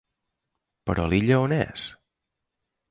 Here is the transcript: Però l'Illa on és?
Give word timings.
Però 0.91 1.05
l'Illa 1.11 1.39
on 1.45 1.57
és? 1.59 1.87